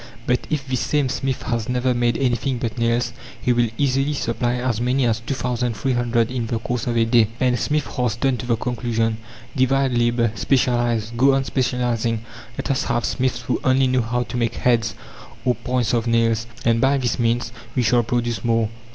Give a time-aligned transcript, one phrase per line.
[0.25, 4.55] But if this same smith has never made anything but nails, he will easily supply
[4.55, 7.27] as many as two thousand three hundred in the course of a day.
[7.39, 9.17] And Smith hastened to the conclusion
[9.55, 12.25] "Divide labour, specialize, go on specializing;
[12.57, 14.95] let us have smiths who only know how to make heads
[15.45, 18.69] or points of nails, and by this means we shall produce more.